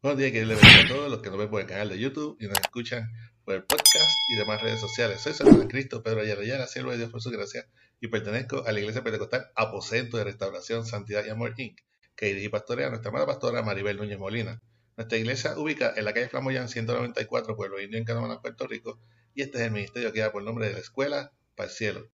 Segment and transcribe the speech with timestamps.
[0.00, 2.46] Buenos días, queridos a todos los que nos ven por el canal de YouTube y
[2.46, 3.10] nos escuchan
[3.44, 5.20] por el podcast y demás redes sociales.
[5.20, 7.66] Soy San Cristo Pedro Ayala siervo de Dios por su gracia,
[8.00, 11.80] y pertenezco a la Iglesia Pentecostal Aposento de Restauración, Santidad y Amor Inc.,
[12.14, 14.62] que dirige y pastorea a nuestra amada pastora Maribel Núñez Molina.
[14.96, 19.00] Nuestra iglesia ubica en la calle Flamoyán 194, Pueblo Indio, en Canadá, Puerto Rico,
[19.34, 22.08] y este es el ministerio que da por nombre de la Escuela para el Cielo.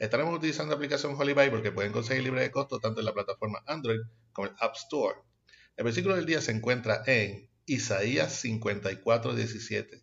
[0.00, 3.14] Estaremos utilizando la aplicación Holy Bible que pueden conseguir libre de costo tanto en la
[3.14, 4.00] plataforma Android
[4.32, 5.20] como el App Store.
[5.76, 10.02] El versículo del día se encuentra en Isaías 54:17.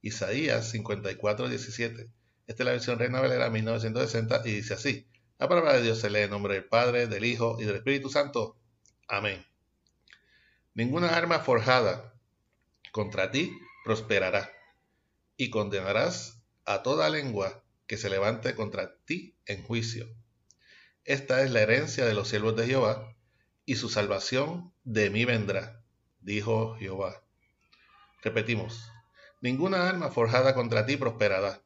[0.00, 2.10] Isaías 54:17.
[2.46, 5.06] Esta es la versión Reina Valera 1960 y dice así:
[5.38, 8.08] La palabra de Dios se lee en nombre del Padre, del Hijo y del Espíritu
[8.08, 8.56] Santo.
[9.06, 9.44] Amén.
[10.74, 12.14] Ninguna arma forjada
[12.90, 13.52] contra ti
[13.84, 14.50] prosperará,
[15.36, 20.08] y condenarás a toda lengua que se levante contra ti en juicio.
[21.04, 23.16] Esta es la herencia de los siervos de Jehová,
[23.64, 25.82] y su salvación de mí vendrá,
[26.20, 27.22] dijo Jehová.
[28.22, 28.90] Repetimos,
[29.40, 31.62] ninguna arma forjada contra ti prosperará,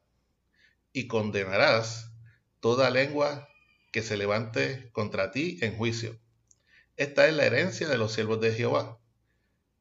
[0.93, 2.11] y condenarás
[2.59, 3.47] toda lengua
[3.91, 6.19] que se levante contra ti en juicio.
[6.95, 8.99] Esta es la herencia de los siervos de Jehová,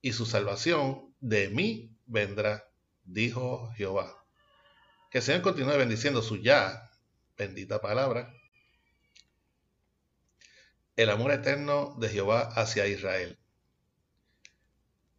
[0.02, 2.70] y su salvación de mí vendrá,
[3.04, 4.24] dijo Jehová.
[5.10, 6.90] Que el Señor continúe bendiciendo su ya
[7.36, 8.32] bendita palabra.
[10.96, 13.38] El amor eterno de Jehová hacia Israel.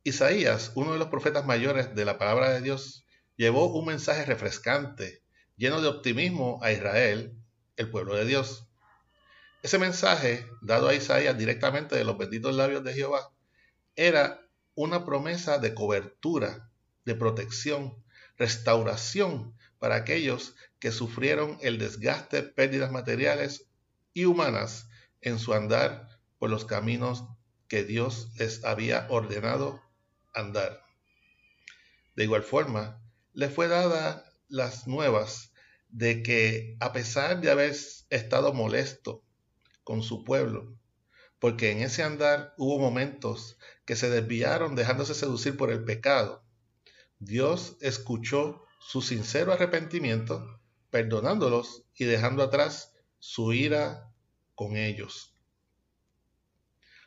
[0.03, 5.21] Isaías, uno de los profetas mayores de la palabra de Dios, llevó un mensaje refrescante,
[5.55, 7.37] lleno de optimismo a Israel,
[7.75, 8.65] el pueblo de Dios.
[9.61, 13.31] Ese mensaje, dado a Isaías directamente de los benditos labios de Jehová,
[13.95, 14.41] era
[14.73, 16.71] una promesa de cobertura,
[17.05, 18.03] de protección,
[18.35, 23.67] restauración para aquellos que sufrieron el desgaste, pérdidas materiales
[24.15, 24.87] y humanas
[25.21, 27.25] en su andar por los caminos
[27.67, 29.81] que Dios les había ordenado
[30.33, 30.81] andar.
[32.15, 33.01] De igual forma,
[33.33, 35.51] le fue dada las nuevas
[35.89, 37.75] de que a pesar de haber
[38.09, 39.23] estado molesto
[39.83, 40.77] con su pueblo,
[41.39, 46.43] porque en ese andar hubo momentos que se desviaron dejándose seducir por el pecado,
[47.19, 54.06] Dios escuchó su sincero arrepentimiento, perdonándolos y dejando atrás su ira
[54.57, 55.35] con ellos.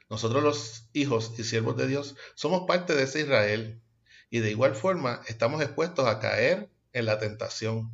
[0.09, 3.83] Nosotros los hijos y siervos de Dios somos parte de ese Israel
[4.31, 7.91] y de igual forma estamos expuestos a caer en la tentación,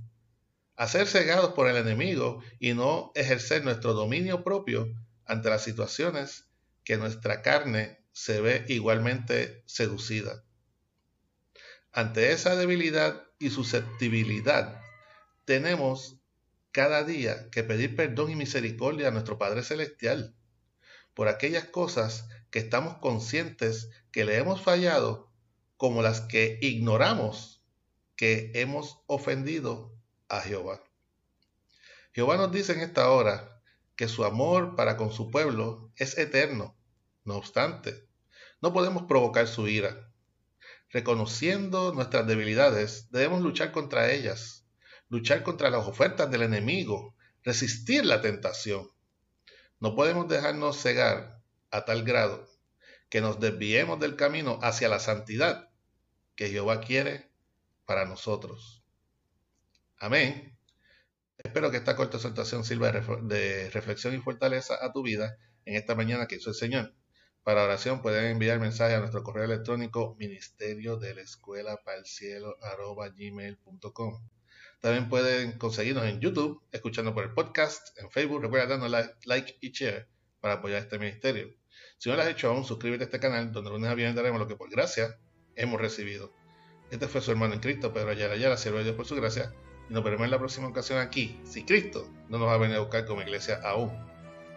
[0.77, 4.95] a ser cegados por el enemigo y no ejercer nuestro dominio propio
[5.25, 6.45] ante las situaciones
[6.85, 10.45] que nuestra carne se ve igualmente seducida.
[11.93, 14.83] Ante esa debilidad y susceptibilidad,
[15.47, 16.19] tenemos
[16.77, 20.37] cada día que pedir perdón y misericordia a nuestro Padre Celestial
[21.15, 25.33] por aquellas cosas que estamos conscientes que le hemos fallado,
[25.79, 27.65] como las que ignoramos
[28.15, 29.97] que hemos ofendido
[30.29, 30.85] a Jehová.
[32.13, 33.63] Jehová nos dice en esta hora
[33.97, 36.77] que su amor para con su pueblo es eterno.
[37.25, 38.07] No obstante,
[38.61, 40.13] no podemos provocar su ira.
[40.91, 44.66] Reconociendo nuestras debilidades, debemos luchar contra ellas,
[45.09, 48.91] luchar contra las ofertas del enemigo, resistir la tentación.
[49.79, 51.41] No podemos dejarnos cegar
[51.71, 52.49] a tal grado
[53.09, 55.71] que nos desviemos del camino hacia la santidad
[56.35, 57.31] que Jehová quiere
[57.85, 58.83] para nosotros.
[59.99, 60.59] Amén.
[61.39, 65.95] Espero que esta corta exhortación sirva de reflexión y fortaleza a tu vida en esta
[65.95, 66.95] mañana que hizo el Señor.
[67.43, 71.81] Para oración pueden enviar mensaje a nuestro correo electrónico ministerio de la escuela.
[74.81, 78.91] También pueden conseguirnos en YouTube, escuchando por el podcast, en Facebook, recuerda darnos
[79.25, 80.09] like, y share
[80.41, 81.55] para apoyar este ministerio.
[81.99, 84.41] Si no lo has hecho aún, suscríbete a este canal donde lunes a viernes daremos
[84.41, 85.19] lo que por gracia
[85.55, 86.33] hemos recibido.
[86.91, 89.53] Este fue su hermano en Cristo, Pedro Ayala Ayala, siervo de Dios por su gracia,
[89.89, 92.77] y nos veremos en la próxima ocasión aquí, si Cristo no nos va a venir
[92.77, 93.91] a buscar como iglesia aún.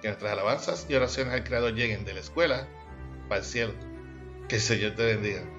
[0.01, 2.67] Que nuestras alabanzas y oraciones al Creador lleguen de la escuela
[3.27, 3.73] para el cielo.
[4.47, 5.58] Que el Señor te bendiga.